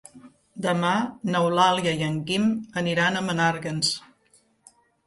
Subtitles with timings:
[0.65, 0.93] Demà
[1.35, 2.49] n'Eulàlia i en Guim
[2.85, 3.95] aniran a Menàrguens.